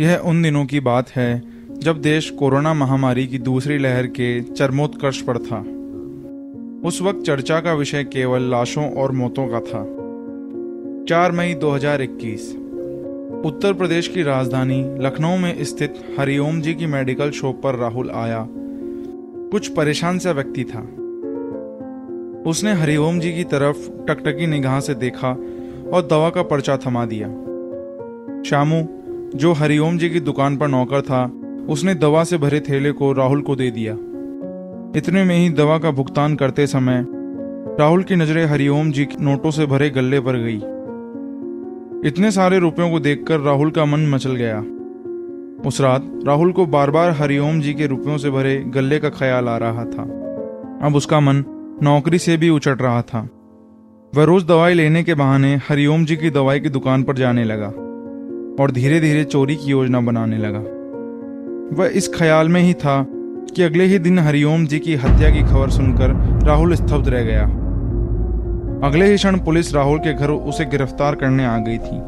[0.00, 1.42] यह उन दिनों की बात है
[1.78, 5.58] जब देश कोरोना महामारी की दूसरी लहर के चरमोत्कर्ष पर था।
[6.88, 9.82] उस वक्त चर्चा का विषय केवल लाशों और मौतों का था।
[11.04, 12.56] 4 मई 2021
[13.44, 18.46] उत्तर प्रदेश की राजधानी लखनऊ में स्थित हरिओम जी की मेडिकल शॉप पर राहुल आया।
[19.50, 20.80] कुछ परेशान सा व्यक्ति था।
[22.50, 25.30] उसने हरिओम जी की तरफ़ टकटकी निगाह से देखा
[25.92, 27.28] और दवा का पर्चा थमा दिया।
[28.42, 28.88] शामू
[29.34, 31.32] जो हरिओम जी की दुकान पर नौकर था,
[31.68, 33.94] उसने दवा से भरे थैले को राहुल को दे दिया।
[34.96, 37.06] इतने में ही दवा का भुगतान करते समय,
[37.80, 40.56] राहुल की नज़रें हरिओम जी के नोटों से भरे गल्ले पर गई।
[42.08, 44.58] इतने सारे रुपयों को देखकर राहुल का मन मचल गया।
[45.68, 49.48] उस रात, राहुल को बार बार हरिओम जी के रुपयों से भरे गल्ले का ख्याल
[49.48, 50.02] आ रहा था।
[50.82, 51.44] अब उसका मन
[51.82, 53.28] नौकरी से भी उचट रहा था।
[54.14, 57.72] वह रोज दवाई लेने के बहाने हरिओम जी की दवाई की दुकान पर जाने लगा।
[58.60, 60.58] और धीरे धीरे चोरी की योजना बनाने लगा।
[61.76, 63.06] वह इस ख्याल में ही था
[63.56, 67.44] कि अगले ही दिन हरिओम जी की हत्या की खबर सुनकर राहुल स्तब्ध रह गया।
[68.88, 72.00] अगले ही क्षण पुलिस राहुल के घर उसे गिरफ़्तार करने आ गई थी।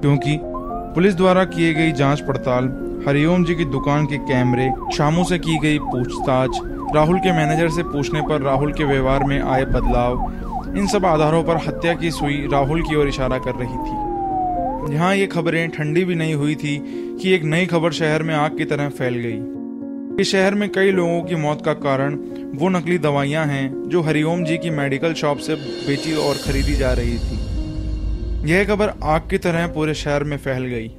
[0.00, 0.40] क्योंकि
[0.94, 2.64] पुलिस द्वारा किए गई जाँच पड़ताल,
[3.08, 6.60] हरिओम जी की दुकान के कैमरे, शामू से की गई पूछताछ,
[6.94, 10.32] राहुल के मैनेजर से पूछने पर राहुल के व्यवहार में आए बदलाव,
[10.76, 13.99] इन सब आधारों पर हत्या की सुई राहुल की ओर इशारा कर रही थी।
[14.88, 16.76] यहाँ ये खबरें ठंडी भी नहीं हुई थी
[17.22, 20.90] कि एक नई खबर शहर में आग की तरह फैल गई। इस शहर में कई
[20.90, 22.14] लोगों की मौत का कारण
[22.54, 26.92] वो नकली दवाइयाँ हैं जो हरिओम जी की मेडिकल शॉप से बेची और खरीदी जा
[26.92, 30.90] रही थी। यह खबर आग की तरह पूरे शहर में फैल गई।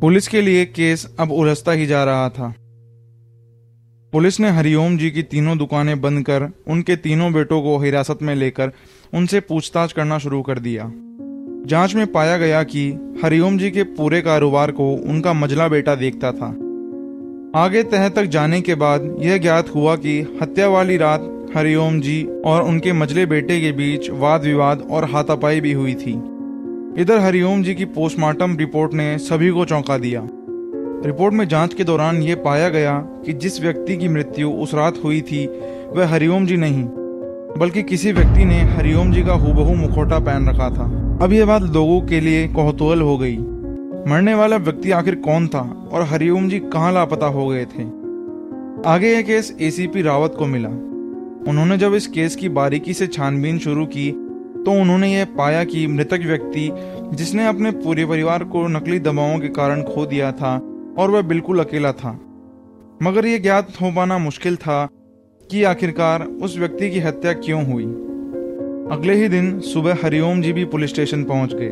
[0.00, 2.54] पुलिस के लिए केस अब उलझता ही जा रहा था।
[4.12, 8.34] पुलिस ने हरिओम जी की तीनों दुकानें बंद कर उनके तीनों बेटों को हिरासत में
[8.34, 8.72] लेकर
[9.14, 10.92] उनसे पूछताछ करना शुरू कर दिया।
[11.66, 12.90] जाँच में पाया गया कि
[13.24, 16.46] हरिओम जी के पूरे कारोबार को उनका मजला बेटा देखता था।
[17.60, 22.28] आगे तह तक जाने के बाद यह ज्ञात हुआ कि हत्या वाली रात हरिओम जी
[22.44, 26.12] और उनके मजले बेटे के बीच वाद विवाद और हाथापाई भी हुई थी।
[26.98, 30.28] इधर हरिओम जी की पोस्टमार्टम रिपोर्ट ने सभी को चौंका दिया।
[31.06, 34.94] रिपोर्ट में जाँच के दौरान यह पाया गया कि जिस व्यक्ति की मृत्यु उस रात
[35.04, 35.46] हुई थी,
[35.96, 36.88] वह हरिओम जी नहीं।
[37.58, 40.84] बल्कि किसी व्यक्ति ने हरिओम जी का हुबहू मुखौटा पहन रखा था।
[41.22, 43.36] अब यह बात लोगों के लिए कौतूहल हो गई।
[44.08, 45.60] मरने वाला व्यक्ति आखिर कौन था
[45.92, 47.82] और हरिओम जी कहाँ लापता हो गए थे?
[48.88, 50.68] आगे यह केस एसीपी रावत को मिला।
[51.50, 54.10] उन्होंने जब इस केस की बारीकी से छानबीन शुरू की
[54.66, 56.68] तो उन्होंने यह पाया कि मृतक व्यक्ति,
[57.14, 60.56] जिसने अपने पूरे परिवार को नकली दवाओं के कारण खो दिया था,
[60.98, 62.10] और वह बिल्कुल अकेला था।
[63.02, 64.88] मगर यह ज्ञात हो पाना मुश्किल था
[65.50, 67.84] कि आखिरकार उस व्यक्ति की हत्या क्यों हुई?
[68.92, 71.70] अगले ही दिन सुबह हरिओम जी भी पुलिस स्टेशन पहुँच गए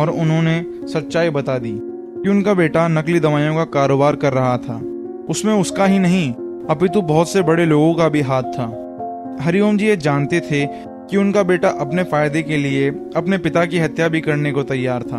[0.00, 1.72] और उन्होंने सच्चाई बता दी
[2.22, 4.76] कि उनका बेटा नकली दवाइयों का कारोबार कर रहा था।
[5.30, 6.32] उसमें उसका ही नहीं,
[6.70, 8.68] अपितु बहुत से बड़े लोगों का भी हाथ था।
[9.40, 13.78] हरिओम जी ये जानते थे कि उनका बेटा अपने फ़ायदे के लिए अपने पिता की
[13.78, 15.18] हत्या भी करने को तैयार था।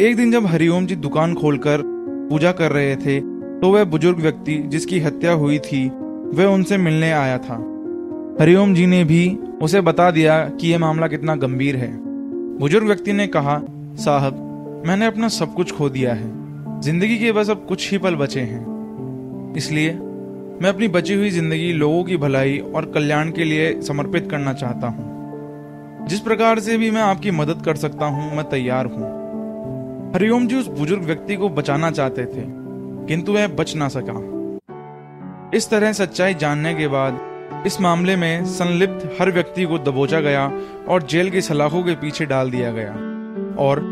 [0.00, 1.82] एक दिन जब हरिओम जी दुकान खोलकर
[2.30, 3.20] पूजा कर रहे थे
[3.60, 5.90] तो वह बुज़ुर्ग व्यक्ति जिसकी हत्या हुई थी
[6.34, 7.54] वह उनसे मिलने आया था।
[8.40, 11.90] हरिओम जी ने भी उसे बता दिया कि यह मामला कितना गंभीर है।
[12.58, 13.60] बुज़ुर्ग व्यक्ति ने कहा,
[13.96, 18.14] साहब, मैंने अपना सब कुछ खो दिया है। ज़िंदगी के बस अब कुछ ही पल
[18.14, 19.92] बचे हैं। इसलिए
[20.62, 24.86] मैं अपनी बची हुई ज़िंदगी लोगों की भलाई और कल्याण के लिए समर्पित करना चाहता
[24.86, 30.46] हूँ। जिस प्रकार से भी मैं आपकी मदद कर सकता हूँ, मैं तैयार हूँ। हरिओम
[30.46, 32.44] जी उस बुज़ुर्ग व्यक्ति को बचाना चाहते थे,
[33.06, 34.31] किंतु वह बच ना सका।
[35.54, 37.18] इस तरह सच्चाई जानने के बाद,
[37.66, 40.52] इस मामले में संलिप्त हर व्यक्ति को दबोचा गया
[40.88, 42.92] और जेल के सलाखों के पीछे डाल दिया गया।
[43.56, 43.82] और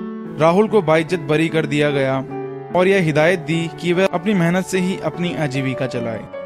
[0.41, 2.17] राहुल को बाइज्जत बरी कर दिया गया
[2.77, 6.40] और यह हिदायत दी कि वह अपनी मेहनत से ही अपनी आजीविका चलाए।